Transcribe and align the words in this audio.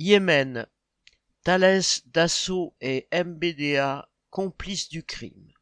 Yémen, 0.00 0.64
Thales, 1.42 1.82
Dassault 2.06 2.72
et 2.80 3.08
MBDA 3.12 4.08
complices 4.30 4.88
du 4.88 5.02
crime. 5.02 5.52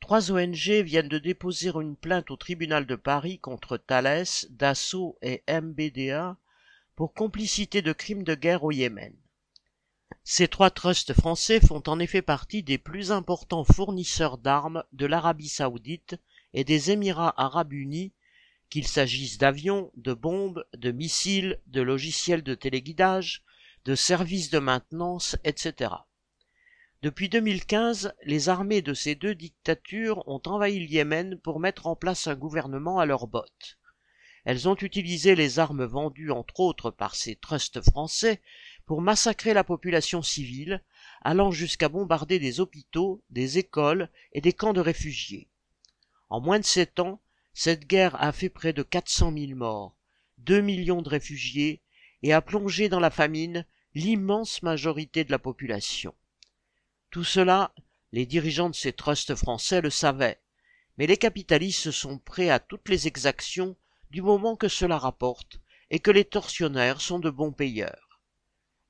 Trois 0.00 0.30
ONG 0.30 0.82
viennent 0.84 1.08
de 1.08 1.18
déposer 1.18 1.70
une 1.70 1.96
plainte 1.96 2.30
au 2.30 2.36
tribunal 2.36 2.84
de 2.84 2.94
Paris 2.94 3.38
contre 3.38 3.78
Thales, 3.78 4.26
Dassault 4.50 5.16
et 5.22 5.42
MBDA 5.48 6.36
pour 6.94 7.14
complicité 7.14 7.80
de 7.80 7.94
crimes 7.94 8.22
de 8.22 8.34
guerre 8.34 8.64
au 8.64 8.70
Yémen. 8.70 9.16
Ces 10.22 10.46
trois 10.46 10.70
trusts 10.70 11.14
français 11.14 11.58
font 11.58 11.82
en 11.86 11.98
effet 11.98 12.20
partie 12.20 12.62
des 12.62 12.76
plus 12.76 13.12
importants 13.12 13.64
fournisseurs 13.64 14.36
d'armes 14.36 14.84
de 14.92 15.06
l'Arabie 15.06 15.48
saoudite 15.48 16.16
et 16.52 16.64
des 16.64 16.90
Émirats 16.90 17.32
arabes 17.40 17.72
unis 17.72 18.12
qu'il 18.70 18.86
s'agisse 18.86 19.38
d'avions, 19.38 19.90
de 19.96 20.14
bombes, 20.14 20.64
de 20.74 20.90
missiles, 20.90 21.60
de 21.66 21.80
logiciels 21.80 22.42
de 22.42 22.54
téléguidage, 22.54 23.44
de 23.84 23.94
services 23.94 24.50
de 24.50 24.58
maintenance, 24.58 25.36
etc. 25.44 25.94
Depuis 27.02 27.28
2015, 27.28 28.14
les 28.24 28.48
armées 28.48 28.82
de 28.82 28.94
ces 28.94 29.14
deux 29.14 29.34
dictatures 29.34 30.26
ont 30.26 30.42
envahi 30.46 30.80
le 30.80 30.86
Yémen 30.86 31.38
pour 31.38 31.60
mettre 31.60 31.86
en 31.86 31.94
place 31.94 32.26
un 32.26 32.34
gouvernement 32.34 32.98
à 32.98 33.06
leur 33.06 33.26
botte. 33.26 33.78
Elles 34.44 34.68
ont 34.68 34.76
utilisé 34.76 35.34
les 35.34 35.58
armes 35.58 35.84
vendues 35.84 36.30
entre 36.30 36.60
autres 36.60 36.90
par 36.90 37.14
ces 37.14 37.36
trusts 37.36 37.80
français 37.80 38.40
pour 38.86 39.02
massacrer 39.02 39.54
la 39.54 39.64
population 39.64 40.22
civile, 40.22 40.82
allant 41.22 41.50
jusqu'à 41.50 41.88
bombarder 41.88 42.38
des 42.38 42.60
hôpitaux, 42.60 43.22
des 43.30 43.58
écoles 43.58 44.08
et 44.32 44.40
des 44.40 44.52
camps 44.52 44.72
de 44.72 44.80
réfugiés. 44.80 45.48
En 46.28 46.40
moins 46.40 46.60
de 46.60 46.64
sept 46.64 46.98
ans, 47.00 47.20
cette 47.58 47.86
guerre 47.86 48.22
a 48.22 48.32
fait 48.32 48.50
près 48.50 48.74
de 48.74 48.82
400 48.82 49.32
000 49.32 49.54
morts, 49.54 49.96
2 50.36 50.60
millions 50.60 51.00
de 51.00 51.08
réfugiés 51.08 51.80
et 52.22 52.34
a 52.34 52.42
plongé 52.42 52.90
dans 52.90 53.00
la 53.00 53.10
famine 53.10 53.64
l'immense 53.94 54.62
majorité 54.62 55.24
de 55.24 55.30
la 55.30 55.38
population. 55.38 56.14
Tout 57.10 57.24
cela, 57.24 57.72
les 58.12 58.26
dirigeants 58.26 58.68
de 58.68 58.74
ces 58.74 58.92
trusts 58.92 59.34
français 59.34 59.80
le 59.80 59.88
savaient, 59.88 60.38
mais 60.98 61.06
les 61.06 61.16
capitalistes 61.16 61.90
sont 61.92 62.18
prêts 62.18 62.50
à 62.50 62.58
toutes 62.58 62.90
les 62.90 63.06
exactions 63.06 63.74
du 64.10 64.20
moment 64.20 64.54
que 64.54 64.68
cela 64.68 64.98
rapporte 64.98 65.58
et 65.88 65.98
que 65.98 66.10
les 66.10 66.26
tortionnaires 66.26 67.00
sont 67.00 67.20
de 67.20 67.30
bons 67.30 67.52
payeurs. 67.52 68.20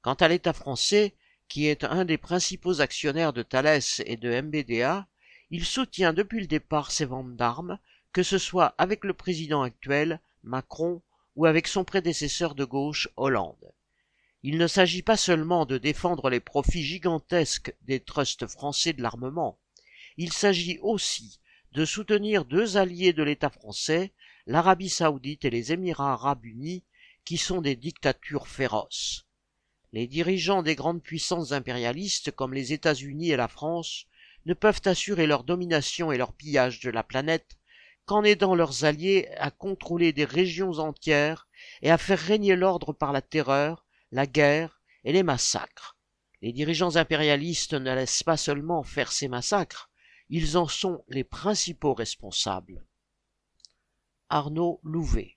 Quant 0.02 0.14
à 0.14 0.26
l'État 0.26 0.52
français, 0.52 1.14
qui 1.46 1.68
est 1.68 1.84
un 1.84 2.04
des 2.04 2.18
principaux 2.18 2.80
actionnaires 2.80 3.32
de 3.32 3.44
Thales 3.44 3.80
et 4.04 4.16
de 4.16 4.40
MBDA, 4.40 5.06
il 5.50 5.64
soutient 5.64 6.12
depuis 6.12 6.40
le 6.40 6.48
départ 6.48 6.90
ces 6.90 7.04
ventes 7.04 7.36
d'armes 7.36 7.78
que 8.16 8.22
ce 8.22 8.38
soit 8.38 8.74
avec 8.78 9.04
le 9.04 9.12
président 9.12 9.60
actuel, 9.60 10.22
Macron, 10.42 11.02
ou 11.34 11.44
avec 11.44 11.68
son 11.68 11.84
prédécesseur 11.84 12.54
de 12.54 12.64
gauche, 12.64 13.10
Hollande. 13.18 13.74
Il 14.42 14.56
ne 14.56 14.66
s'agit 14.66 15.02
pas 15.02 15.18
seulement 15.18 15.66
de 15.66 15.76
défendre 15.76 16.30
les 16.30 16.40
profits 16.40 16.82
gigantesques 16.82 17.74
des 17.82 18.00
trusts 18.00 18.46
français 18.46 18.94
de 18.94 19.02
l'armement, 19.02 19.60
il 20.16 20.32
s'agit 20.32 20.78
aussi 20.80 21.40
de 21.72 21.84
soutenir 21.84 22.46
deux 22.46 22.78
alliés 22.78 23.12
de 23.12 23.22
l'État 23.22 23.50
français, 23.50 24.14
l'Arabie 24.46 24.88
saoudite 24.88 25.44
et 25.44 25.50
les 25.50 25.74
Émirats 25.74 26.14
arabes 26.14 26.46
unis, 26.46 26.84
qui 27.26 27.36
sont 27.36 27.60
des 27.60 27.76
dictatures 27.76 28.48
féroces. 28.48 29.26
Les 29.92 30.06
dirigeants 30.06 30.62
des 30.62 30.74
grandes 30.74 31.02
puissances 31.02 31.52
impérialistes 31.52 32.30
comme 32.30 32.54
les 32.54 32.72
États-Unis 32.72 33.32
et 33.32 33.36
la 33.36 33.48
France 33.48 34.06
ne 34.46 34.54
peuvent 34.54 34.80
assurer 34.86 35.26
leur 35.26 35.44
domination 35.44 36.12
et 36.12 36.16
leur 36.16 36.32
pillage 36.32 36.80
de 36.80 36.88
la 36.88 37.02
planète 37.02 37.58
qu'en 38.06 38.24
aidant 38.24 38.54
leurs 38.54 38.84
alliés 38.84 39.28
à 39.36 39.50
contrôler 39.50 40.12
des 40.12 40.24
régions 40.24 40.78
entières 40.78 41.48
et 41.82 41.90
à 41.90 41.98
faire 41.98 42.18
régner 42.18 42.56
l'ordre 42.56 42.92
par 42.92 43.12
la 43.12 43.20
terreur, 43.20 43.84
la 44.12 44.26
guerre 44.26 44.80
et 45.04 45.12
les 45.12 45.22
massacres. 45.22 45.96
Les 46.40 46.52
dirigeants 46.52 46.96
impérialistes 46.96 47.74
ne 47.74 47.94
laissent 47.94 48.22
pas 48.22 48.36
seulement 48.36 48.82
faire 48.82 49.12
ces 49.12 49.28
massacres, 49.28 49.90
ils 50.28 50.56
en 50.56 50.68
sont 50.68 51.04
les 51.08 51.24
principaux 51.24 51.94
responsables. 51.94 52.84
Arnaud 54.28 54.80
Louvet 54.82 55.36